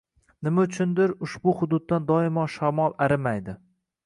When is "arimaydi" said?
3.09-3.57